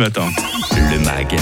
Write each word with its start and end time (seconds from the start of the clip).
Le 0.00 0.98
MAG, 1.04 1.36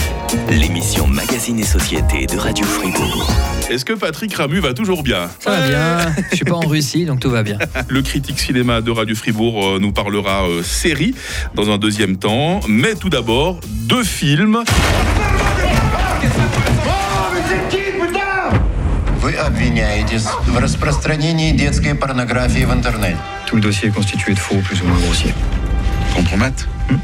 l'émission 0.51 1.07
Magazine 1.07 1.61
et 1.61 1.65
Société 1.65 2.27
de 2.27 2.37
Radio 2.37 2.67
Fribourg. 2.67 3.31
Est-ce 3.71 3.85
que 3.85 3.93
Patrick 3.93 4.35
Ramu 4.35 4.59
va 4.59 4.75
toujours 4.75 5.05
bien? 5.05 5.31
Ça 5.39 5.51
va 5.51 5.69
bien, 5.69 6.13
je 6.33 6.35
suis 6.35 6.45
pas 6.45 6.57
en 6.57 6.67
Russie 6.67 7.05
donc 7.05 7.21
tout 7.21 7.31
va 7.31 7.45
bien. 7.45 7.57
Le 7.89 8.03
critique 8.03 8.41
cinéma 8.41 8.81
de 8.81 8.91
Radio 8.91 9.15
Fribourg 9.15 9.65
euh, 9.65 9.79
nous 9.79 9.93
parlera 9.93 10.49
euh, 10.49 10.65
série 10.65 11.15
dans 11.55 11.71
un 11.71 11.79
deuxième 11.79 12.17
temps, 12.17 12.59
mais 12.69 12.97
tout 12.97 13.11
d'abord 13.11 13.61
deux 13.69 14.03
films. 14.03 14.65
Tout 23.47 23.55
le 23.55 23.63
dossier 23.63 23.89
est 23.89 23.93
constitué 23.93 24.35
de 24.35 24.39
faux 24.41 24.57
plus 24.57 24.83
ou 24.83 24.87
moins 24.87 24.99
grossiers. 24.99 25.33
Compromat 26.19 26.51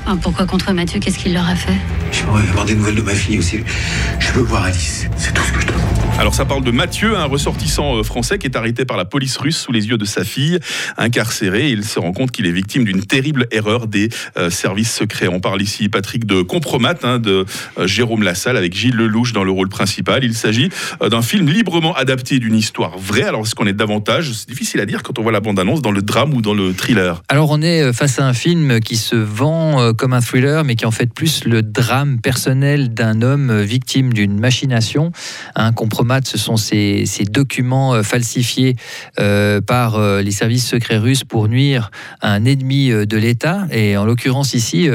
Ah, 0.06 0.16
pourquoi 0.20 0.44
contre 0.44 0.72
Mathieu 0.72 0.98
Qu'est-ce 0.98 1.18
qu'il 1.18 1.34
leur 1.34 1.48
a 1.48 1.54
fait? 1.54 1.76
J'aimerais 2.10 2.48
avoir 2.48 2.64
des 2.64 2.74
nouvelles 2.74 2.96
de 2.96 3.02
ma 3.02 3.14
fille 3.14 3.38
aussi. 3.38 3.60
Je 4.18 4.32
veux 4.32 4.42
voir 4.42 4.64
Alice. 4.64 5.06
C'est 5.16 5.32
tout 5.32 5.42
ce 5.44 5.52
que 5.52 5.60
je 5.60 5.66
te 5.66 5.72
demande. 5.72 5.93
Alors 6.16 6.32
ça 6.32 6.44
parle 6.44 6.62
de 6.62 6.70
Mathieu, 6.70 7.16
un 7.16 7.24
ressortissant 7.24 7.96
euh, 7.96 8.02
français 8.04 8.38
qui 8.38 8.46
est 8.46 8.56
arrêté 8.56 8.84
par 8.84 8.96
la 8.96 9.04
police 9.04 9.36
russe 9.36 9.58
sous 9.58 9.72
les 9.72 9.88
yeux 9.88 9.98
de 9.98 10.04
sa 10.04 10.22
fille, 10.22 10.60
incarcéré. 10.96 11.70
Il 11.70 11.84
se 11.84 11.98
rend 11.98 12.12
compte 12.12 12.30
qu'il 12.30 12.46
est 12.46 12.52
victime 12.52 12.84
d'une 12.84 13.04
terrible 13.04 13.48
erreur 13.50 13.88
des 13.88 14.10
euh, 14.38 14.48
services 14.48 14.94
secrets. 14.94 15.26
On 15.26 15.40
parle 15.40 15.60
ici, 15.60 15.88
Patrick, 15.88 16.24
de 16.24 16.42
Compromat, 16.42 16.94
hein, 17.02 17.18
de 17.18 17.44
euh, 17.78 17.86
Jérôme 17.88 18.22
Lassalle, 18.22 18.56
avec 18.56 18.74
Gilles 18.74 18.94
Lelouch 18.94 19.32
dans 19.32 19.42
le 19.42 19.50
rôle 19.50 19.68
principal. 19.68 20.22
Il 20.22 20.34
s'agit 20.34 20.70
d'un 21.00 21.20
film 21.20 21.48
librement 21.48 21.94
adapté 21.94 22.38
d'une 22.38 22.54
histoire 22.54 22.96
vraie. 22.96 23.24
Alors 23.24 23.42
est-ce 23.42 23.56
qu'on 23.56 23.66
est 23.66 23.72
davantage, 23.72 24.32
c'est 24.32 24.48
difficile 24.48 24.80
à 24.80 24.86
dire 24.86 25.02
quand 25.02 25.18
on 25.18 25.22
voit 25.22 25.32
la 25.32 25.40
bande-annonce, 25.40 25.82
dans 25.82 25.90
le 25.90 26.00
drame 26.00 26.32
ou 26.32 26.40
dans 26.40 26.54
le 26.54 26.72
thriller 26.72 27.22
Alors 27.28 27.50
on 27.50 27.60
est 27.60 27.92
face 27.92 28.20
à 28.20 28.26
un 28.26 28.34
film 28.34 28.78
qui 28.78 28.96
se 28.96 29.16
vend 29.16 29.92
comme 29.94 30.12
un 30.12 30.20
thriller, 30.20 30.62
mais 30.64 30.76
qui 30.76 30.84
est 30.84 30.86
en 30.86 30.92
fait 30.92 31.12
plus 31.12 31.44
le 31.44 31.62
drame 31.62 32.20
personnel 32.20 32.94
d'un 32.94 33.20
homme 33.20 33.62
victime 33.62 34.12
d'une 34.12 34.38
machination. 34.38 35.10
Un 35.56 35.72
ce 36.24 36.38
sont 36.38 36.56
ces, 36.56 37.04
documents 37.30 37.94
euh, 37.94 38.02
falsifiés 38.02 38.76
euh, 39.18 39.60
par 39.60 39.96
euh, 39.96 40.22
les 40.22 40.30
services 40.30 40.66
secrets 40.66 40.98
russes 40.98 41.24
pour 41.24 41.48
nuire 41.48 41.90
à 42.20 42.32
un 42.32 42.44
ennemi 42.44 42.90
de 42.90 43.16
l'État. 43.16 43.66
Et 43.70 43.96
en 43.96 44.04
l'occurrence 44.04 44.54
ici, 44.54 44.88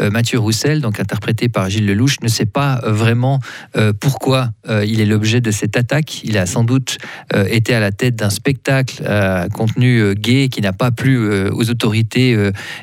Mathieu 0.00 0.38
Roussel, 0.38 0.80
donc 0.80 1.00
interprété 1.00 1.48
par 1.48 1.70
Gilles 1.70 1.86
Lelouch, 1.86 2.16
ne 2.22 2.28
sait 2.28 2.46
pas 2.46 2.80
vraiment 2.84 3.40
pourquoi 4.00 4.50
il 4.68 5.00
est 5.00 5.06
l'objet 5.06 5.40
de 5.40 5.50
cette 5.50 5.76
attaque. 5.76 6.22
Il 6.24 6.36
a 6.38 6.46
sans 6.46 6.64
doute 6.64 6.98
été 7.34 7.74
à 7.74 7.80
la 7.80 7.92
tête 7.92 8.16
d'un 8.16 8.30
spectacle 8.30 9.04
à 9.06 9.48
contenu 9.48 10.14
gay 10.14 10.48
qui 10.48 10.60
n'a 10.60 10.72
pas 10.72 10.90
plu 10.90 11.48
aux 11.50 11.70
autorités. 11.70 12.36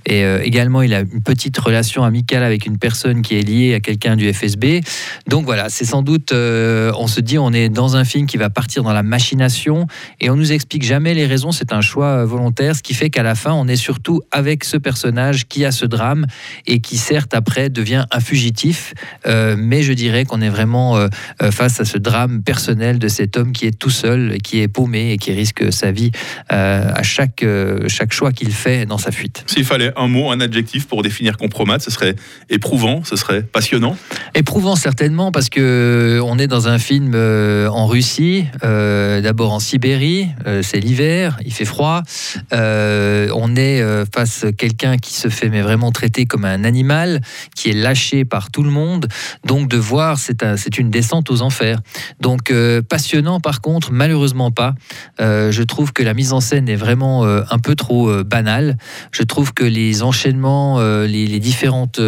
et 0.06 0.23
également, 0.44 0.81
il 0.81 0.94
a 0.94 1.02
une 1.02 1.22
petite 1.22 1.58
relation 1.58 2.03
amicale 2.03 2.44
avec 2.44 2.66
une 2.66 2.78
personne 2.78 3.22
qui 3.22 3.36
est 3.36 3.44
liée 3.44 3.73
à 3.73 3.80
quelqu'un 3.80 4.16
du 4.16 4.31
FSB. 4.31 4.81
Donc 5.28 5.46
voilà, 5.46 5.70
c'est 5.70 5.86
sans 5.86 6.02
doute, 6.02 6.31
on 6.34 7.08
se 7.08 7.22
dit, 7.22 7.38
on 7.38 7.53
est 7.53 7.65
dans 7.70 7.96
un 7.96 8.04
film 8.04 8.26
qui 8.28 8.38
va 8.38 8.50
partir 8.50 8.84
dans 8.84 8.94
la 8.94 9.04
machination 9.04 9.88
et 10.20 10.30
on 10.30 10.36
nous 10.36 10.52
explique 10.52 10.84
jamais 10.84 11.14
les 11.14 11.26
raisons. 11.26 11.52
C'est 11.52 11.74
un 11.74 11.82
choix 11.82 12.08
euh, 12.08 12.26
volontaire, 12.26 12.76
ce 12.76 12.84
qui 12.84 12.94
fait 12.94 13.10
qu'à 13.10 13.24
la 13.24 13.36
fin, 13.36 13.54
on 13.54 13.68
est 13.68 13.76
surtout 13.76 14.22
avec 14.32 14.64
ce 14.64 14.78
personnage 14.78 15.48
qui 15.48 15.66
a 15.66 15.72
ce 15.72 15.86
drame 15.86 16.26
et 16.66 16.80
qui 16.80 16.98
certes 16.98 17.34
après 17.34 17.70
devient 17.70 18.06
un 18.12 18.20
fugitif. 18.20 18.94
Euh, 19.28 19.56
mais 19.58 19.84
je 19.84 19.94
dirais 19.94 20.26
qu'on 20.26 20.42
est 20.42 20.50
vraiment 20.50 20.98
euh, 20.98 21.08
face 21.52 21.80
à 21.80 21.86
ce 21.86 21.98
drame 21.98 22.42
personnel 22.44 23.00
de 23.00 23.08
cet 23.08 23.38
homme 23.38 23.52
qui 23.52 23.66
est 23.66 23.78
tout 23.78 23.90
seul, 23.90 24.38
qui 24.44 24.60
est 24.60 24.68
paumé 24.68 25.12
et 25.12 25.18
qui 25.18 25.32
risque 25.32 25.72
sa 25.72 25.92
vie 25.92 26.12
euh, 26.52 26.92
à 26.94 27.04
chaque, 27.04 27.46
chaque 27.88 28.14
choix 28.14 28.32
qu'il 28.32 28.52
fait 28.52 28.86
dans 28.86 28.98
sa 28.98 29.12
fuite. 29.12 29.44
S'il 29.48 29.66
fallait 29.66 29.92
un 29.96 30.08
mot, 30.08 30.32
un 30.32 30.42
adjectif 30.42 30.88
pour 30.88 31.04
définir 31.04 31.38
Compromat, 31.38 31.80
ce 31.80 31.92
serait 31.92 32.16
éprouvant, 32.50 33.04
ce 33.04 33.16
serait 33.16 33.44
passionnant. 33.44 33.98
Éprouvant 34.34 34.76
certainement 34.76 35.32
parce 35.32 35.50
que 35.50 36.20
on 36.24 36.40
est 36.40 36.48
dans 36.48 36.68
un 36.68 36.80
film 36.80 37.12
euh, 37.56 37.70
en 37.70 37.86
Russie, 37.88 38.45
euh, 38.64 39.22
d'abord 39.22 39.53
en 39.53 39.59
Sibérie, 39.59 40.28
euh, 40.45 40.61
c'est 40.61 40.80
l'hiver, 40.80 41.38
il 41.46 41.53
fait 41.53 41.66
froid. 41.66 42.03
On 42.52 43.56
est 43.56 43.81
face 44.13 44.46
à 44.46 44.52
quelqu'un 44.52 44.97
qui 44.97 45.13
se 45.13 45.30
fait 45.30 45.50
mais 45.50 45.62
vraiment 45.62 45.91
traiter 45.91 46.25
comme 46.25 46.46
un 46.46 46.63
animal, 46.63 47.22
qui 47.56 47.69
est 47.69 47.74
lâché 47.74 48.25
par 48.25 48.52
tout 48.52 48.63
le 48.63 48.69
monde. 48.69 49.07
Donc 49.46 49.69
de 49.69 49.78
voir, 49.78 50.18
c'est 50.18 50.44
un- 50.44 50.57
c'est 50.57 50.78
une 50.78 50.90
descente 50.90 51.30
aux 51.30 51.41
enfers. 51.41 51.80
Donc 52.19 52.52
passionnant 52.90 53.40
par 53.40 53.62
contre, 53.62 53.91
malheureusement 53.91 54.51
pas. 54.51 54.74
Je 55.19 55.63
trouve 55.63 55.94
que 55.94 56.03
la 56.03 56.13
mise 56.13 56.34
en 56.34 56.41
scène 56.41 56.68
est 56.69 56.75
vraiment 56.75 57.25
un 57.25 57.59
peu 57.59 57.75
trop 57.75 58.24
banale. 58.24 58.78
Je 59.12 59.24
trouve 59.24 59.53
que 59.53 59.63
les 59.63 60.01
enchaînements, 60.03 60.80
les, 61.06 61.40
différentes, 61.40 62.00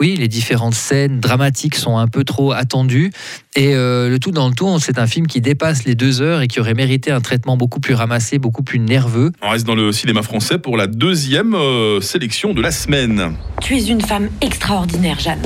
oui, 0.00 0.16
les 0.16 0.28
différentes 0.28 0.74
scènes 0.74 1.20
dramatiques 1.20 1.76
sont 1.76 1.96
un 1.98 2.08
peu 2.08 2.24
trop 2.24 2.52
attendues. 2.52 3.12
Et 3.54 3.72
le 3.74 4.16
tout 4.18 4.30
dans 4.30 4.48
le 4.48 4.54
tout, 4.54 4.66
c'est 4.94 5.00
un 5.00 5.06
film 5.06 5.26
qui 5.26 5.40
dépasse 5.40 5.84
les 5.84 5.94
deux 5.94 6.20
heures 6.20 6.42
et 6.42 6.48
qui 6.48 6.60
aurait 6.60 6.74
mérité 6.74 7.10
un 7.10 7.22
traitement 7.22 7.56
beaucoup 7.56 7.80
plus 7.80 7.94
ramassé, 7.94 8.38
beaucoup 8.38 8.62
plus 8.62 8.78
nerveux. 8.78 9.32
On 9.40 9.48
reste 9.48 9.66
dans 9.66 9.74
le 9.74 9.90
cinéma 9.90 10.22
français 10.22 10.58
pour 10.58 10.76
la 10.76 10.86
deuxième 10.86 11.54
euh, 11.54 12.02
sélection 12.02 12.52
de 12.52 12.60
la 12.60 12.70
semaine. 12.70 13.32
Tu 13.62 13.76
es 13.78 13.86
une 13.86 14.02
femme 14.02 14.28
extraordinaire, 14.42 15.18
Jeanne. 15.18 15.40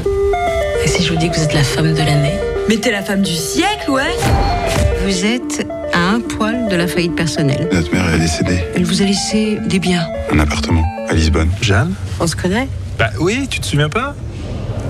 Et 0.85 0.89
si 0.89 1.05
je 1.05 1.13
vous 1.13 1.19
dis 1.19 1.31
que 1.31 1.37
vous 1.37 1.43
êtes 1.43 1.55
la 1.55 1.63
femme 1.63 1.93
de 1.93 1.99
l'année? 1.99 2.35
Mais 2.69 2.77
t'es 2.79 2.91
la 2.91 3.03
femme 3.03 3.23
du 3.23 3.35
siècle, 3.35 3.89
ouais 3.91 4.17
Vous 5.05 5.25
êtes 5.25 5.65
à 5.93 6.11
un 6.11 6.21
poil 6.21 6.69
de 6.69 6.75
la 6.75 6.89
faillite 6.89 7.15
personnelle. 7.15 7.69
Notre 7.73 7.93
mère 7.95 8.13
est 8.13 8.19
décédée. 8.19 8.59
Elle 8.75 8.85
vous 8.85 9.01
a 9.01 9.05
laissé 9.05 9.59
des 9.65 9.79
biens. 9.79 10.09
Un 10.33 10.41
appartement 10.41 10.85
à 11.09 11.15
Lisbonne. 11.15 11.51
Jeanne? 11.63 11.95
On 12.19 12.27
se 12.27 12.35
connaît? 12.35 12.67
Bah 12.99 13.11
oui, 13.21 13.47
tu 13.49 13.61
te 13.61 13.67
souviens 13.67 13.91
pas? 13.91 14.17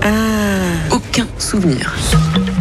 Ah, 0.01 0.07
aucun 0.95 1.27
souvenir. 1.37 1.93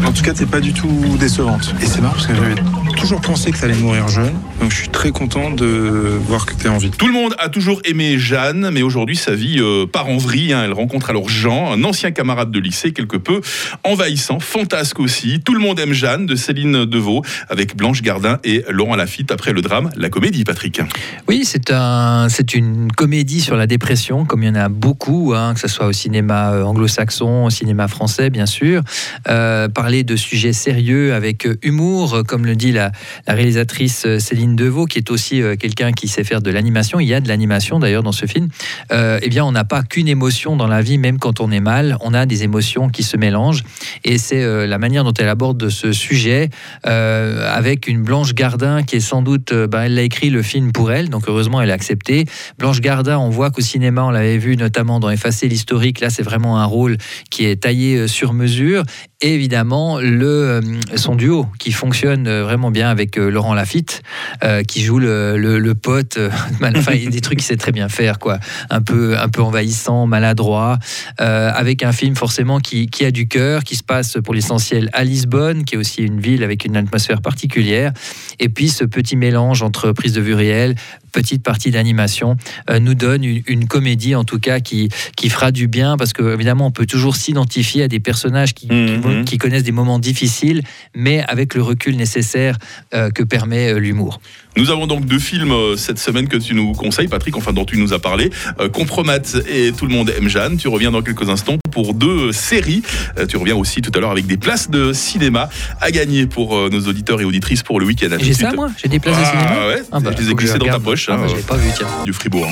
En 0.05 0.13
tout 0.13 0.23
cas, 0.23 0.35
t'es 0.35 0.47
pas 0.47 0.61
du 0.61 0.73
tout 0.73 0.89
décevante. 1.19 1.75
Et 1.81 1.87
c'est 1.87 2.01
marrant 2.01 2.15
parce 2.15 2.27
que 2.27 2.35
j'avais 2.35 2.55
toujours 2.97 3.21
pensé 3.21 3.53
que 3.53 3.59
t'allais 3.59 3.75
mourir 3.75 4.09
jeune. 4.09 4.33
Donc 4.61 4.73
je 4.73 4.77
suis 4.77 4.89
très 4.89 5.11
content 5.11 5.51
de 5.51 6.19
voir 6.27 6.47
que 6.47 6.55
t'es 6.55 6.69
en 6.69 6.79
vie. 6.79 6.91
Tout 6.91 7.07
le 7.07 7.13
monde 7.13 7.35
a 7.39 7.49
toujours 7.49 7.81
aimé 7.85 8.19
Jeanne, 8.19 8.71
mais 8.73 8.83
aujourd'hui 8.83 9.17
sa 9.17 9.35
vie 9.35 9.59
euh, 9.61 9.87
part 9.87 10.09
en 10.09 10.17
vrille. 10.17 10.53
hein. 10.53 10.63
Elle 10.65 10.73
rencontre 10.73 11.11
alors 11.11 11.29
Jean, 11.29 11.73
un 11.73 11.85
ancien 11.85 12.11
camarade 12.11 12.51
de 12.51 12.59
lycée, 12.59 12.93
quelque 12.93 13.19
peu 13.19 13.41
envahissant, 13.85 14.41
fantasque 14.41 14.99
aussi. 14.99 15.41
Tout 15.45 15.55
le 15.55 15.61
monde 15.61 15.79
aime 15.79 15.93
Jeanne 15.93 16.27
de 16.27 16.35
Céline 16.35 16.87
Deveau, 16.87 17.23
avec 17.49 17.77
Blanche 17.77 18.03
Gardin 18.03 18.39
et 18.45 18.65
Laurent 18.71 18.97
Lafitte 18.97 19.31
après 19.31 19.53
le 19.53 19.61
drame, 19.61 19.91
la 19.97 20.09
comédie, 20.09 20.45
Patrick. 20.45 20.81
Oui, 21.29 21.43
c'est 21.45 21.71
un, 21.71 22.29
c'est 22.31 22.55
une 22.55 22.91
comédie 22.91 23.43
sur 23.43 23.57
la 23.57 23.67
dépression, 23.67 24.25
comme 24.25 24.43
il 24.43 24.47
y 24.47 24.51
en 24.51 24.55
a 24.55 24.69
beaucoup, 24.69 25.35
hein, 25.35 25.53
que 25.55 25.61
ce 25.61 25.69
soit 25.69 25.87
au 25.87 25.93
cinéma 25.93 26.53
euh, 26.53 26.63
anglo-saxon, 26.63 27.45
au 27.45 27.51
cinéma 27.51 27.89
français, 27.89 28.31
bien 28.31 28.47
sûr. 28.47 28.83
Euh, 29.29 29.69
parler 29.69 30.03
de 30.03 30.17
sujets 30.17 30.55
sérieux 30.55 31.13
avec 31.15 31.47
humour, 31.63 32.23
comme 32.27 32.47
le 32.47 32.57
dit 32.57 32.73
la, 32.73 32.86
la 33.27 33.35
réalisatrice 33.35 34.05
euh, 34.07 34.19
Céline 34.19 34.57
Deveau, 34.57 34.87
qui 34.87 34.99
est 34.99 35.11
aussi 35.11 35.43
euh, 35.43 35.57
quelqu'un 35.57 35.93
qui 35.93 36.09
sait 36.09 36.25
faire 36.25 36.41
de 36.41 36.51
l'animation. 36.51 37.01
Il 37.01 37.07
y 37.07 37.15
a 37.15 37.21
de 37.21 37.29
l'animation 37.29 37.79
d'ailleurs 37.79 38.03
dans 38.03 38.13
ce 38.13 38.27
film. 38.27 38.49
Euh, 38.93 39.19
eh 39.23 39.29
bien, 39.29 39.45
on 39.45 39.53
n'a 39.53 39.65
pas 39.65 39.83
qu'une 39.83 40.09
émotion 40.09 40.57
dans 40.57 40.67
la 40.67 40.83
vie, 40.83 40.99
même 40.99 41.19
quand 41.19 41.41
on 41.41 41.51
est 41.51 41.61
mal. 41.61 41.97
On 42.01 42.15
a 42.15 42.27
des 42.27 42.43
émotions 42.43 42.89
qui 42.89 43.03
se 43.03 43.17
mélangent, 43.17 43.63
et 44.05 44.19
c'est 44.19 44.67
la 44.67 44.79
manière 44.79 45.05
dont 45.05 45.13
elle 45.13 45.29
aborde 45.29 45.69
ce 45.69 45.93
sujet 45.93 46.51
avec 46.85 47.89
une 47.89 48.03
Blanche 48.03 48.35
Gardin 48.35 48.83
qui 48.83 48.97
est 48.97 49.01
sans 49.01 49.23
doute, 49.23 49.53
ben, 49.53 49.83
elle 49.83 49.95
l'a 49.95 50.03
écrit 50.03 50.31
le 50.31 50.43
film 50.43 50.73
pour 50.73 50.93
elle, 50.93 51.09
donc 51.09 51.25
heureusement 51.29 51.61
elle 51.61 51.71
a 51.71 51.75
accepté. 51.75 52.25
Blanche 52.59 52.81
Gardin, 52.81 53.19
on 53.19 53.31
voit 53.31 53.51
qu'au 53.51 53.63
cinéma, 53.63 54.05
on 54.05 54.11
l'avait 54.11 54.39
vu 54.39 54.57
notamment 54.57 55.01
dans 55.01 55.11
Effacer 55.11 55.49
l'historique, 55.49 56.01
là 56.01 56.11
c'est 56.11 56.23
vraiment 56.23 56.59
un 56.59 56.65
rôle 56.65 56.97
qui 57.31 57.45
est 57.45 57.63
taillé 57.63 58.09
sur 58.09 58.33
mesure. 58.33 58.85
Et 59.23 59.33
évidemment, 59.35 59.99
le, 59.99 60.27
euh, 60.27 60.61
son 60.97 61.15
duo 61.15 61.47
qui 61.59 61.73
fonctionne 61.73 62.27
euh, 62.29 62.43
vraiment 62.45 62.71
bien 62.71 62.91
avec 62.91 63.17
euh, 63.19 63.31
Laurent 63.31 63.55
Lafitte, 63.55 64.03
euh, 64.45 64.63
qui 64.63 64.83
joue 64.83 64.99
le, 64.99 65.39
le- 65.39 65.59
le 65.59 65.75
pote, 65.75 66.19
enfin, 66.63 66.93
il 66.93 67.05
y 67.05 67.07
a 67.07 67.11
des 67.11 67.23
trucs 67.23 67.39
qu'il 67.39 67.47
sait 67.47 67.57
très 67.57 67.73
bien 67.73 67.89
faire, 67.89 68.19
quoi. 68.19 68.39
Un 68.69 68.83
peu, 68.83 69.19
un 69.19 69.31
peu 69.31 69.41
envahissant, 69.41 70.07
maladroit, 70.07 70.79
euh, 71.23 71.51
avec 71.55 71.83
un 71.83 71.93
film 71.93 72.15
forcément 72.15 72.61
qui, 72.61 72.89
qui 72.89 73.07
a 73.07 73.11
du 73.11 73.27
cœur, 73.27 73.65
qui 73.65 73.77
se 73.77 73.83
passe 73.83 74.19
pour 74.23 74.35
l'essentiel 74.35 74.91
à 74.93 75.03
Lisbonne, 75.03 75.65
qui 75.65 75.77
est 75.77 75.79
aussi 75.79 76.03
une 76.03 76.21
ville 76.21 76.45
avec 76.45 76.67
une 76.67 76.77
atmosphère 76.77 77.23
particulière. 77.23 77.93
Et 78.39 78.51
puis 78.51 78.69
ce 78.69 78.85
petit 78.85 79.17
mélange 79.17 79.63
entre 79.63 79.93
prise 79.93 80.13
de 80.13 80.21
vue 80.21 80.35
réelle, 80.35 80.75
petite 81.13 81.43
partie 81.43 81.71
d'animation, 81.71 82.37
euh, 82.69 82.79
nous 82.81 82.95
donne 82.95 83.25
une, 83.25 83.41
une 83.47 83.67
comédie 83.67 84.15
en 84.15 84.25
tout 84.25 84.39
cas 84.39 84.61
qui, 84.61 84.91
qui 85.17 85.31
fera 85.31 85.51
du 85.53 85.69
bien, 85.69 85.97
parce 85.97 86.13
que 86.13 86.35
évidemment 86.35 86.67
on 86.67 86.71
peut 86.71 86.85
toujours 86.85 87.17
s'identifier 87.17 87.83
à 87.85 87.89
des 87.89 88.01
personnages 88.01 88.53
qui, 88.53 88.69
qui 88.69 88.99
Mhm. 89.11 89.25
qui 89.25 89.39
connaissent 89.39 89.63
des 89.65 89.73
moments 89.73 89.99
difficiles, 89.99 90.63
mais 90.95 91.23
avec 91.29 91.55
le 91.55 91.63
recul 91.63 91.97
nécessaire 91.97 92.57
euh, 92.95 93.11
que 93.11 93.23
permet 93.23 93.73
euh, 93.73 93.79
l'humour. 93.79 94.21
Nous 94.57 94.71
avons 94.71 94.87
donc 94.87 95.05
deux 95.05 95.19
films 95.19 95.53
euh, 95.53 95.77
cette 95.77 95.99
semaine 95.99 96.29
que 96.29 96.37
tu 96.39 96.55
nous 96.55 96.73
conseilles, 96.73 97.09
Patrick, 97.09 97.37
enfin 97.37 97.53
dont 97.53 97.67
tu 97.67 97.77
nous 97.77 97.93
as 97.93 97.99
parlé. 97.99 98.31
Euh, 98.59 98.69
Compromat 98.71 99.19
et 99.49 99.73
Tout 99.73 99.87
le 99.87 99.93
monde 99.93 100.11
aime 100.17 100.29
Jeanne. 100.29 100.57
Tu 100.57 100.69
reviens 100.69 100.91
dans 100.91 101.03
quelques 101.03 101.29
instants 101.29 101.59
pour 101.71 101.93
deux 101.93 102.33
séries. 102.33 102.83
Euh, 103.19 103.27
tu 103.27 103.37
reviens 103.37 103.55
aussi 103.57 103.83
tout 103.83 103.93
à 103.95 104.01
l'heure 104.01 104.11
avec 104.13 104.27
des 104.27 104.39
places 104.39 104.71
de 104.71 104.95
cinéma 104.95 105.51
à 105.83 105.91
gagner 105.91 106.27
pour 106.27 106.57
euh, 106.57 106.71
nos 106.71 106.81
auditeurs 106.89 107.21
et 107.21 107.25
auditrices 107.25 107.63
pour 107.63 107.81
le 107.81 107.87
week-end. 107.87 108.17
J'ai 108.19 108.33
ça, 108.33 108.53
moi? 108.55 108.71
J'ai 108.83 108.89
des 108.89 108.99
places 108.99 109.17
de 109.19 109.23
Ah 109.25 109.31
cinéma? 109.31 109.67
ouais, 109.69 109.83
Ah 109.93 110.01
bah, 110.01 110.11
je 110.17 110.23
les 110.23 110.31
ai 110.31 110.35
glissées 110.35 110.59
dans 110.59 110.67
ta 110.67 110.81
poche. 110.81 111.09
Ah 111.11 111.15
hein, 111.15 111.19
bah, 111.21 111.27
j'avais 111.29 111.43
pas 111.43 111.57
vu, 111.57 111.69
tiens. 111.77 111.87
du 112.07 112.15
Fribourg. 112.15 112.51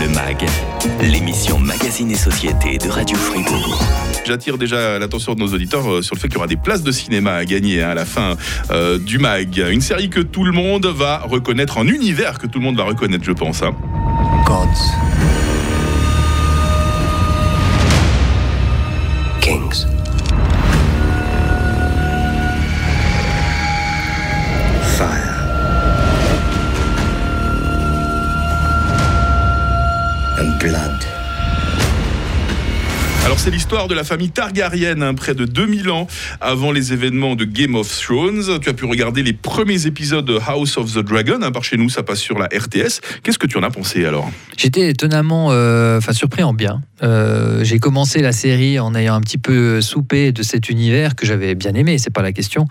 Le 0.00 0.08
MAG, 0.08 0.46
l'émission 1.02 1.58
Magazine 1.58 2.10
et 2.12 2.16
Société 2.16 2.78
de 2.78 2.88
Radio 2.88 3.16
Fribourg. 3.16 3.82
J'attire 4.26 4.58
déjà 4.58 4.98
l'attention 4.98 5.34
de 5.34 5.40
nos 5.40 5.48
auditeurs 5.52 5.88
euh, 5.90 6.02
sur 6.02 6.14
le 6.14 6.20
fait 6.20 6.28
qu'il 6.28 6.36
y 6.36 6.38
aura 6.38 6.46
des 6.46 6.56
places 6.56 6.82
de 6.82 6.92
cinéma 6.92 7.34
à 7.34 7.44
gagner 7.44 7.82
hein, 7.82 7.90
à 7.90 7.94
la 7.94 8.04
fin 8.04 8.36
euh, 8.70 8.98
du 8.98 9.18
MAG. 9.18 9.58
Une 9.70 9.80
série 9.80 10.10
que 10.10 10.20
tout 10.20 10.44
le 10.44 10.52
monde 10.52 10.86
va 10.86 11.18
reconnaître, 11.18 11.78
un 11.78 11.86
univers 11.86 12.38
que 12.38 12.46
tout 12.46 12.58
le 12.58 12.64
monde 12.64 12.76
va 12.76 12.84
reconnaître, 12.84 13.24
je 13.24 13.32
pense. 13.32 13.62
hein. 13.62 13.74
Gods. 14.46 14.66
Kings. 19.40 19.86
Fire. 24.96 25.36
And 30.38 30.58
blood. 30.58 30.89
L'histoire 33.70 33.86
de 33.86 33.94
la 33.94 34.02
famille 34.02 34.30
Targaryen, 34.30 35.00
hein, 35.00 35.14
près 35.14 35.32
de 35.32 35.44
2000 35.44 35.90
ans 35.90 36.08
avant 36.40 36.72
les 36.72 36.92
événements 36.92 37.36
de 37.36 37.44
Game 37.44 37.76
of 37.76 38.00
Thrones. 38.00 38.58
Tu 38.60 38.68
as 38.68 38.72
pu 38.72 38.84
regarder 38.84 39.22
les 39.22 39.32
premiers 39.32 39.86
épisodes 39.86 40.24
de 40.24 40.40
House 40.44 40.76
of 40.76 40.92
the 40.92 40.98
Dragon, 40.98 41.38
hein, 41.40 41.52
par 41.52 41.62
chez 41.62 41.76
nous 41.76 41.88
ça 41.88 42.02
passe 42.02 42.18
sur 42.18 42.36
la 42.36 42.46
RTS. 42.46 42.98
Qu'est-ce 43.22 43.38
que 43.38 43.46
tu 43.46 43.58
en 43.58 43.62
as 43.62 43.70
pensé 43.70 44.04
alors? 44.04 44.28
J'étais 44.56 44.90
étonnamment 44.90 45.50
euh, 45.52 45.98
enfin, 45.98 46.12
surpris 46.12 46.42
en 46.42 46.52
bien. 46.52 46.82
Euh, 47.02 47.62
j'ai 47.62 47.78
commencé 47.78 48.20
la 48.20 48.32
série 48.32 48.80
en 48.80 48.94
ayant 48.94 49.14
un 49.14 49.20
petit 49.20 49.38
peu 49.38 49.80
soupé 49.80 50.32
de 50.32 50.42
cet 50.42 50.68
univers 50.68 51.14
que 51.14 51.24
j'avais 51.24 51.54
bien 51.54 51.72
aimé, 51.72 51.96
c'est 51.96 52.12
pas 52.12 52.20
la 52.20 52.32
question, 52.32 52.66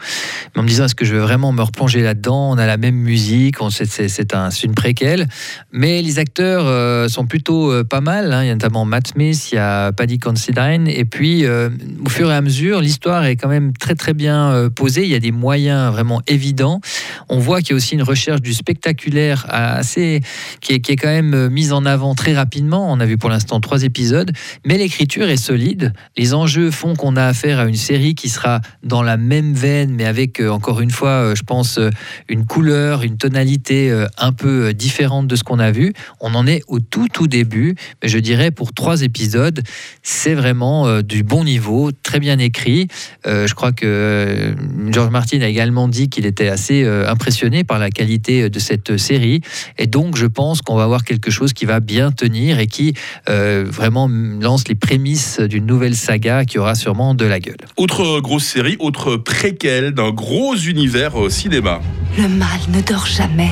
mais 0.53 0.59
en 0.59 0.63
me 0.63 0.67
disant 0.67 0.85
est-ce 0.85 0.93
que 0.93 1.05
je 1.05 1.15
vais 1.15 1.21
vraiment 1.21 1.51
me 1.51 1.63
replonger 1.63 2.01
là-dedans? 2.01 2.51
On 2.51 2.57
a 2.59 2.67
la 2.67 2.77
même 2.77 2.93
musique, 2.93 3.55
c'est 3.71 4.07
c'est 4.09 4.35
un, 4.35 4.51
c'est 4.51 4.67
une 4.67 4.75
préquelle, 4.75 5.27
mais 5.71 6.03
les 6.03 6.19
acteurs 6.19 6.67
euh, 6.67 7.07
sont 7.07 7.25
plutôt 7.25 7.73
pas 7.85 8.01
mal. 8.01 8.31
hein. 8.33 8.43
Il 8.43 8.47
y 8.47 8.51
a 8.51 8.53
notamment 8.53 8.85
Matt 8.85 9.07
Smith, 9.07 9.51
il 9.51 9.55
y 9.55 9.57
a 9.57 9.91
Paddy 9.93 10.19
Considine, 10.19 10.88
et 10.89 11.05
puis 11.05 11.45
euh, 11.45 11.69
au 12.05 12.09
fur 12.09 12.31
et 12.31 12.35
à 12.35 12.41
mesure, 12.41 12.81
l'histoire 12.81 13.25
est 13.25 13.35
quand 13.35 13.47
même 13.47 13.73
très 13.73 13.95
très 13.95 14.13
bien 14.13 14.51
euh, 14.51 14.69
posée. 14.69 15.03
Il 15.03 15.09
y 15.09 15.15
a 15.15 15.19
des 15.19 15.31
moyens 15.31 15.91
vraiment 15.91 16.21
évidents. 16.27 16.81
On 17.29 17.39
voit 17.39 17.61
qu'il 17.61 17.71
y 17.71 17.73
a 17.73 17.75
aussi 17.77 17.95
une 17.95 18.03
recherche 18.03 18.41
du 18.41 18.53
spectaculaire 18.53 19.45
assez 19.49 20.21
qui 20.61 20.73
est, 20.73 20.79
qui 20.79 20.91
est 20.91 20.95
quand 20.95 21.09
même 21.09 21.33
euh, 21.33 21.49
mise 21.49 21.73
en 21.73 21.85
avant 21.85 22.15
très 22.15 22.33
rapidement. 22.33 22.91
On 22.91 22.99
a 22.99 23.05
vu 23.05 23.17
pour 23.17 23.29
l'instant 23.29 23.59
trois 23.59 23.83
épisodes, 23.83 24.31
mais 24.65 24.77
l'écriture 24.77 25.29
est 25.29 25.37
solide. 25.37 25.93
Les 26.17 26.33
enjeux 26.33 26.71
font 26.71 26.95
qu'on 26.95 27.15
a 27.15 27.25
affaire 27.25 27.59
à 27.59 27.65
une 27.65 27.75
série 27.75 28.15
qui 28.15 28.29
sera 28.29 28.61
dans 28.83 29.03
la 29.03 29.17
même 29.17 29.53
veine, 29.53 29.91
mais 29.91 30.05
avec 30.05 30.41
encore 30.41 30.81
une 30.81 30.91
fois, 30.91 31.33
je 31.35 31.43
pense, 31.43 31.79
une 32.27 32.45
couleur, 32.45 33.03
une 33.03 33.17
tonalité 33.17 34.05
un 34.17 34.31
peu 34.31 34.73
différente 34.73 35.27
de 35.27 35.35
ce 35.35 35.43
qu'on 35.43 35.59
a 35.59 35.71
vu. 35.71 35.93
On 36.19 36.33
en 36.35 36.47
est 36.47 36.61
au 36.67 36.79
tout 36.79 37.07
tout 37.07 37.27
début, 37.27 37.75
mais 38.01 38.09
je 38.09 38.17
dirais 38.17 38.51
pour 38.51 38.73
trois 38.73 39.01
épisodes, 39.01 39.61
c'est 40.03 40.33
vraiment 40.33 40.78
euh, 40.85 41.01
du 41.01 41.23
bon 41.23 41.43
niveau, 41.43 41.91
très 41.91 42.19
bien 42.19 42.39
écrit. 42.39 42.87
Euh, 43.25 43.47
je 43.47 43.55
crois 43.55 43.71
que 43.71 43.85
euh, 43.85 44.53
George 44.91 45.09
Martin 45.11 45.41
a 45.41 45.47
également 45.47 45.87
dit 45.87 46.09
qu'il 46.09 46.25
était 46.25 46.49
assez 46.49 46.83
euh, 46.83 47.09
impressionné 47.09 47.63
par 47.63 47.79
la 47.79 47.89
qualité 47.89 48.49
de 48.49 48.59
cette 48.59 48.97
série. 48.97 49.41
Et 49.77 49.87
donc, 49.87 50.15
je 50.15 50.25
pense 50.25 50.61
qu'on 50.61 50.75
va 50.75 50.83
avoir 50.83 51.03
quelque 51.03 51.31
chose 51.31 51.53
qui 51.53 51.65
va 51.65 51.79
bien 51.79 52.11
tenir 52.11 52.59
et 52.59 52.67
qui 52.67 52.93
euh, 53.29 53.65
vraiment 53.67 54.07
lance 54.07 54.67
les 54.67 54.75
prémices 54.75 55.39
d'une 55.39 55.65
nouvelle 55.65 55.95
saga 55.95 56.45
qui 56.45 56.59
aura 56.59 56.75
sûrement 56.75 57.13
de 57.13 57.25
la 57.25 57.39
gueule. 57.39 57.57
Autre 57.77 58.19
grosse 58.19 58.45
série, 58.45 58.75
autre 58.79 59.17
préquelle 59.17 59.91
d'un 59.91 60.11
gros 60.11 60.55
univers 60.55 61.19
euh, 61.19 61.29
cinéma. 61.29 61.81
Le 62.17 62.27
mal 62.27 62.59
ne 62.69 62.81
dort 62.81 63.05
jamais. 63.05 63.49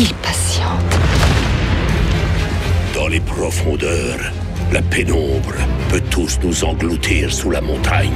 Il 0.00 0.14
patiente. 0.14 0.98
Dans 2.94 3.08
les 3.08 3.20
profondeurs, 3.20 4.32
la 4.72 4.82
pénombre 4.82 5.54
peut 5.88 6.02
tous 6.10 6.38
nous 6.42 6.64
engloutir 6.64 7.32
sous 7.32 7.50
la 7.50 7.60
montagne. 7.60 8.12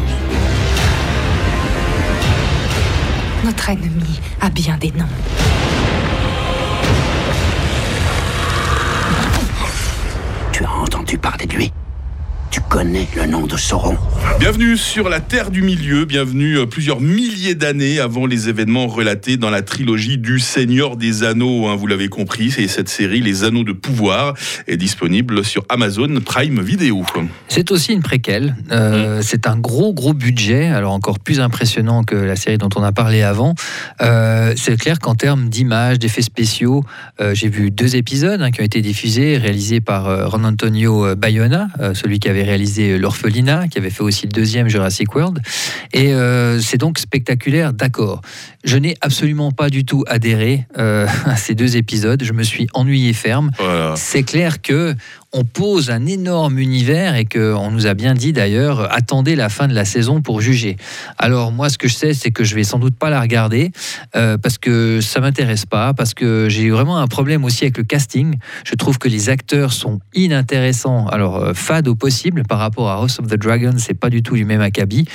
Notre 3.45 3.71
ennemi 3.71 4.21
a 4.41 4.51
bien 4.51 4.77
des 4.77 4.91
noms. 4.93 5.05
Tu 10.53 10.65
as 10.65 10.71
entendu 10.71 11.19
parler 11.19 11.47
de 11.47 11.55
lui? 11.55 11.73
Tu 12.51 12.61
connais 12.73 13.07
le 13.15 13.27
nom 13.27 13.47
de 13.47 13.55
Sauron 13.59 13.99
Bienvenue 14.41 14.79
sur 14.79 15.11
la 15.11 15.21
Terre 15.21 15.51
du 15.51 15.61
Milieu, 15.61 16.07
bienvenue 16.07 16.57
euh, 16.57 16.65
plusieurs 16.65 17.03
milliers 17.03 17.55
d'années 17.55 18.01
avant 18.01 18.25
les 18.25 18.49
événements 18.49 18.87
relatés 18.87 19.37
dans 19.37 19.51
la 19.51 19.61
trilogie 19.61 20.17
du 20.17 20.39
Seigneur 20.41 20.97
des 20.97 21.23
Anneaux, 21.23 21.67
hein, 21.67 21.77
vous 21.77 21.87
l'avez 21.87 22.09
compris, 22.09 22.55
et 22.57 22.69
cette 22.69 22.89
série 22.89 23.21
Les 23.21 23.45
Anneaux 23.45 23.65
de 23.65 23.73
Pouvoir 23.73 24.33
est 24.67 24.79
disponible 24.79 25.45
sur 25.45 25.67
Amazon 25.69 26.09
Prime 26.25 26.63
Video. 26.63 27.05
C'est 27.49 27.71
aussi 27.73 27.93
une 27.93 28.01
préquelle. 28.01 28.57
Euh, 28.71 29.21
C'est 29.23 29.47
un 29.47 29.59
gros, 29.59 29.93
gros 29.93 30.15
budget, 30.15 30.69
alors 30.69 30.95
encore 30.95 31.19
plus 31.19 31.41
impressionnant 31.41 32.05
que 32.05 32.17
la 32.17 32.37
série 32.37 32.57
dont 32.57 32.71
on 32.75 32.83
a 32.83 32.93
parlé 32.93 33.21
avant. 33.21 33.55
Euh, 34.01 34.55
c'est 34.57 34.79
clair 34.79 34.99
qu'en 34.99 35.15
termes 35.15 35.51
d'images, 35.51 35.99
d'effets 35.99 36.23
spéciaux, 36.23 36.85
euh, 37.21 37.35
j'ai 37.35 37.51
vu 37.51 37.71
deux 37.71 37.97
épisodes 37.97 38.41
hein, 38.41 38.51
qui 38.51 38.63
ont 38.63 38.65
été 38.65 38.81
diffusés, 38.81 39.37
réalisés 39.37 39.83
par 39.83 40.09
euh, 40.09 40.27
Ron 40.27 40.45
Antonio 40.45 41.15
Bayona, 41.17 41.69
euh, 41.81 41.93
celui 41.93 42.19
qui 42.19 42.31
avait 42.31 42.45
réalisé 42.45 42.62
L'Orphelinat, 42.99 43.69
qui 43.69 43.79
avait 43.79 43.91
fait 43.91 44.03
aussi 44.03 44.27
le 44.27 44.33
deuxième 44.33 44.69
Jurassic 44.69 45.15
World. 45.15 45.41
Et 45.93 46.13
euh, 46.13 46.61
c'est 46.61 46.79
donc 46.79 46.99
spectaculaire, 46.99 47.73
d'accord. 47.73 48.21
Je 48.65 48.77
n'ai 48.77 48.97
absolument 49.01 49.51
pas 49.51 49.71
du 49.71 49.85
tout 49.85 50.05
adhéré 50.07 50.67
euh, 50.79 51.07
à 51.25 51.37
ces 51.37 51.55
deux 51.55 51.77
épisodes. 51.77 52.23
Je 52.23 52.33
me 52.33 52.43
suis 52.43 52.69
ennuyé 52.75 53.13
ferme. 53.13 53.51
Voilà. 53.59 53.95
C'est 53.97 54.23
clair 54.23 54.63
que 54.63 54.95
on 55.35 55.45
pose 55.45 55.91
un 55.91 56.05
énorme 56.05 56.59
univers 56.59 57.17
et 57.17 57.25
que 57.25 57.55
on 57.55 57.71
nous 57.71 57.87
a 57.87 57.95
bien 57.95 58.13
dit 58.13 58.33
d'ailleurs 58.35 58.93
attendez 58.93 59.35
la 59.35 59.49
fin 59.49 59.67
de 59.67 59.75
la 59.75 59.87
saison 59.87 60.21
pour 60.21 60.43
juger. 60.43 60.77
Alors 61.17 61.53
moi 61.53 61.71
ce 61.71 61.79
que 61.79 61.89
je 61.89 61.95
sais 61.95 62.13
c'est 62.13 62.31
que 62.31 62.45
je 62.45 62.55
vais 62.55 62.65
sans 62.65 62.79
doute 62.79 62.97
pas 62.97 63.09
la 63.09 63.21
regarder 63.21 63.73
euh, 64.15 64.37
parce 64.37 64.59
que 64.59 65.01
ça 65.01 65.21
m'intéresse 65.21 65.65
pas 65.65 65.95
parce 65.95 66.13
que 66.13 66.49
j'ai 66.51 66.69
vraiment 66.69 66.99
un 66.99 67.07
problème 67.07 67.45
aussi 67.45 67.65
avec 67.65 67.79
le 67.79 67.85
casting. 67.85 68.37
Je 68.65 68.75
trouve 68.75 68.99
que 68.99 69.09
les 69.09 69.31
acteurs 69.31 69.73
sont 69.73 70.01
inintéressants 70.15 71.07
alors 71.07 71.37
euh, 71.37 71.55
fades 71.55 71.89
au 71.89 71.95
possible 71.95 72.43
par 72.43 72.59
rapport 72.59 72.91
à 72.91 72.97
House 72.97 73.19
of 73.19 73.27
the 73.27 73.37
Dragon 73.37 73.73
c'est 73.79 73.95
pas 73.95 74.11
du 74.11 74.23
tout 74.23 74.35
du 74.35 74.45
même 74.45 74.61
acabit 74.61 75.07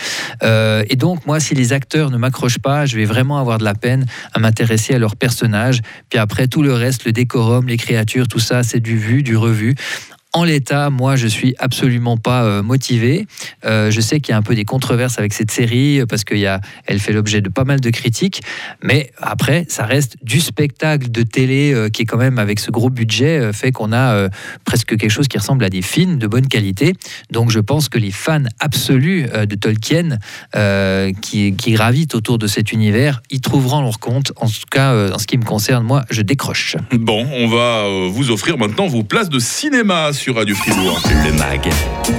Euh, 0.44 0.84
et 0.90 0.96
donc 0.96 1.26
moi 1.26 1.40
si 1.40 1.56
les 1.56 1.74
acteurs 1.74 2.10
ne 2.10 2.18
m'accrochent 2.18 2.60
pas 2.60 2.86
je 2.86 2.96
vais 2.96 3.06
vraiment 3.06 3.38
avoir 3.38 3.58
de 3.60 3.64
la 3.64 3.76
peine 3.76 4.06
à 4.34 4.40
m'intéresser 4.40 4.94
à 4.94 5.00
leurs 5.00 5.16
personnages 5.16 5.82
puis 6.10 6.20
après 6.20 6.48
tout 6.48 6.64
le 6.64 6.74
reste 6.74 7.06
le 7.06 7.12
décorum 7.12 7.68
les 7.68 7.78
créatures 7.78 8.28
tout 8.28 8.40
ça 8.40 8.64
c'est 8.64 8.80
du 8.80 8.98
vu 8.98 9.24
du 9.24 9.36
revu 9.36 9.76
en 10.34 10.44
l'état, 10.44 10.90
moi, 10.90 11.16
je 11.16 11.28
suis 11.28 11.56
absolument 11.58 12.18
pas 12.18 12.44
euh, 12.44 12.62
motivé. 12.62 13.26
Euh, 13.66 13.90
je 13.90 14.02
sais 14.02 14.20
qu'il 14.20 14.34
y 14.34 14.36
a 14.36 14.38
un 14.38 14.42
peu 14.42 14.56
des 14.56 14.66
controverses 14.66 15.20
avec 15.20 15.34
cette 15.34 15.52
série 15.52 16.02
euh, 16.02 16.06
parce 16.06 16.26
qu'elle 16.26 16.60
fait 17.00 17.14
l'objet 17.14 17.42
de 17.42 17.50
pas 17.50 17.64
mal 17.64 17.80
de 17.80 17.90
critiques. 17.90 18.42
Mais 18.84 19.12
après, 19.20 19.66
ça 19.70 19.86
reste 19.86 20.18
du 20.22 20.42
spectacle 20.42 21.10
de 21.10 21.24
télé 21.24 21.88
qui 21.94 22.04
est 22.04 22.06
quand 22.06 22.18
même 22.18 22.40
avec 22.40 22.60
ce 22.60 22.72
gros 22.72 22.90
budget 22.90 23.52
fait 23.54 23.72
qu'on 23.72 23.94
a 23.94 24.30
presque 24.66 24.98
quelque 24.98 25.10
chose 25.10 25.28
qui 25.28 25.38
ressemble 25.38 25.64
à 25.64 25.70
des 25.70 25.82
films 25.82 26.18
de 26.18 26.28
bonne 26.28 26.48
qualité. 26.48 26.94
Donc, 27.32 27.52
je 27.52 27.60
pense 27.60 27.90
que 27.90 27.98
les 27.98 28.12
fans 28.12 28.44
absolus 28.60 29.24
de 29.24 29.56
Tolkien 29.56 30.18
qui, 31.22 31.56
qui 31.56 31.72
gravitent 31.72 32.16
autour 32.16 32.38
de 32.38 32.48
cet 32.48 32.72
univers 32.72 33.22
y 33.30 33.42
trouveront 33.42 33.82
leur 33.82 34.00
compte. 34.00 34.34
En 34.36 34.48
tout 34.48 34.68
cas, 34.70 35.14
en 35.14 35.18
ce 35.18 35.28
qui 35.28 35.38
me 35.38 35.46
concerne, 35.46 35.86
moi, 35.86 36.04
je 36.10 36.22
décroche. 36.22 36.76
Bon, 36.92 37.28
on 37.34 37.48
va 37.48 37.88
vous 38.10 38.32
offrir 38.32 38.58
maintenant 38.58 38.88
vos 38.88 39.04
places 39.04 39.30
de 39.30 39.40
cinéma 39.40 40.12
sur 40.17 40.37
Radio 40.37 40.55
Fribourg. 40.55 41.03
Le 41.25 41.33
MAG, 41.33 41.69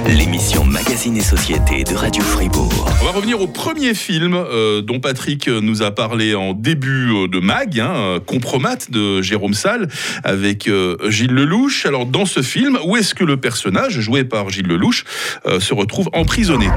l'émission 0.06 0.64
Magazine 0.64 1.16
et 1.16 1.22
Société 1.22 1.82
de 1.82 1.96
Radio 1.96 2.22
Fribourg. 2.22 2.88
On 3.02 3.04
va 3.04 3.10
revenir 3.10 3.40
au 3.40 3.48
premier 3.48 3.94
film 3.94 4.34
euh, 4.34 4.80
dont 4.80 5.00
Patrick 5.00 5.48
euh, 5.48 5.60
nous 5.60 5.82
a 5.82 5.90
parlé 5.90 6.36
en 6.36 6.52
début 6.52 7.10
euh, 7.10 7.26
de 7.26 7.40
Mag, 7.40 7.80
hein, 7.80 7.92
euh, 7.94 8.20
Compromat 8.20 8.76
de 8.90 9.22
Jérôme 9.22 9.54
Salle 9.54 9.88
avec 10.22 10.68
euh, 10.68 10.96
Gilles 11.10 11.32
Lelouch. 11.32 11.84
Alors 11.84 12.06
dans 12.06 12.26
ce 12.26 12.42
film, 12.42 12.78
où 12.84 12.96
est-ce 12.96 13.12
que 13.12 13.24
le 13.24 13.38
personnage 13.38 13.98
joué 13.98 14.22
par 14.22 14.50
Gilles 14.50 14.68
Lelouch 14.68 15.04
euh, 15.46 15.58
se 15.58 15.74
retrouve 15.74 16.08
emprisonné 16.12 16.68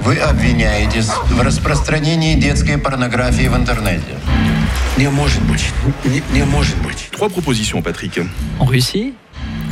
Вы 0.00 0.18
обвиняетесь 0.18 1.10
в 1.28 1.40
распространении 1.40 2.36
детской 2.36 2.78
порнографии 2.78 3.48
в 3.48 3.54
интернете. 3.54 4.16
Не 4.96 5.10
может 5.10 5.42
быть. 5.42 5.64
Не, 6.06 6.22
не 6.32 6.44
может 6.46 6.78
быть. 6.78 7.10
Trois 7.12 7.28
propositions, 7.28 7.82
Patrick. 7.82 8.20
En 8.58 8.64
Russie 8.64 9.12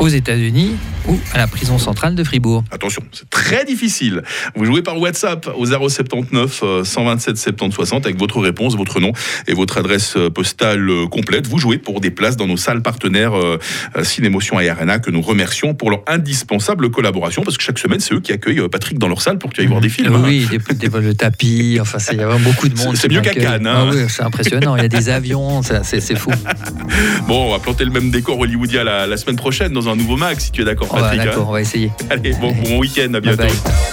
aux 0.01 0.08
États-Unis 0.08 0.72
ou 1.08 1.20
à 1.34 1.38
la 1.38 1.48
prison 1.48 1.77
centrale 1.77 2.15
de 2.15 2.24
Fribourg. 2.24 2.63
Attention, 2.72 3.01
c'est 3.12 3.29
très 3.29 3.65
difficile. 3.65 4.22
Vous 4.55 4.65
jouez 4.65 4.81
par 4.81 5.00
WhatsApp 5.00 5.50
au 5.58 5.65
079 5.65 6.60
euh, 6.63 6.84
127 6.84 7.38
70 7.38 7.75
60 7.75 8.05
avec 8.05 8.20
votre 8.20 8.39
réponse, 8.39 8.75
votre 8.75 9.00
nom 9.00 9.12
et 9.48 9.53
votre 9.53 9.77
adresse 9.77 10.15
euh, 10.17 10.29
postale 10.29 10.88
euh, 10.89 11.08
complète. 11.08 11.48
Vous 11.48 11.58
jouez 11.58 11.77
pour 11.77 12.01
des 12.01 12.12
places 12.12 12.38
dans 12.38 12.48
nos 12.48 12.58
salles 12.58 12.81
partenaires 12.81 13.34
euh, 13.36 13.58
Cinémotion 14.03 14.60
et 14.60 14.70
Arena 14.70 15.00
que 15.00 15.12
nous 15.12 15.22
remercions 15.22 15.74
pour 15.74 15.89
leur 15.89 16.01
indispensable 16.08 16.89
collaboration 16.91 17.43
parce 17.43 17.58
que 17.58 17.63
chaque 17.63 17.79
semaine, 17.79 18.00
c'est 18.00 18.13
eux 18.13 18.20
qui 18.20 18.31
accueillent 18.31 18.67
Patrick 18.70 18.98
dans 19.00 19.08
leur 19.08 19.22
salle 19.22 19.38
pour 19.38 19.50
que 19.50 19.55
tu 19.55 19.62
ailles 19.62 19.67
voir 19.67 19.81
des 19.81 19.89
films. 19.89 20.13
hein. 20.15 20.22
Oui, 20.24 20.48
des, 20.50 20.74
des 20.75 20.88
vols 20.88 21.05
de 21.05 21.12
tapis, 21.13 21.77
enfin, 21.81 21.98
il 22.12 22.17
y 22.17 22.22
a 22.22 22.27
vraiment 22.27 22.50
beaucoup 22.50 22.70
de 22.70 22.77
monde. 22.77 22.96
C'est 22.96 23.10
mieux 23.10 23.22
qu'à. 23.22 23.31
Cannes, 23.34 23.65
hein. 23.65 23.88
Ah 23.89 23.91
oui, 23.91 24.03
c'est 24.10 24.24
impressionnant, 24.24 24.75
il 24.75 24.81
y 24.84 24.86
a 24.86 24.89
des 24.89 25.10
avions, 25.10 25.62
c'est 25.63 26.17
fou. 26.17 26.31
Bon, 27.27 27.48
on 27.48 27.51
va 27.51 27.60
planter 27.60 27.86
le 27.86 27.91
même 27.91 28.12
décor 28.12 28.38
hollywoodien 28.39 28.84
la, 28.84 29.08
la 29.08 29.17
semaine 29.17 29.36
prochaine 29.38 29.72
dans 29.72 29.88
un 29.89 29.96
nouveau 29.96 30.17
mag 30.17 30.39
si 30.39 30.51
tu 30.51 30.62
es 30.62 30.65
d'accord, 30.65 30.90
Oh, 30.93 30.98
hein. 30.98 31.45
On 31.48 31.51
va 31.51 31.62
essayer. 31.62 31.91
Allez, 32.10 32.33
bon, 32.33 32.51
bon 32.51 32.79
week-end, 32.79 33.13
à 33.13 33.19
Bye 33.19 33.36
bientôt. 33.36 33.43
bye. 33.43 33.91